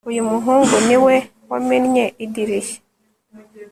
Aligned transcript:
Uyu 0.09 0.21
muhungu 0.31 0.75
ni 0.87 0.97
we 1.05 1.15
wamennye 1.49 2.05
idirishya 2.25 2.79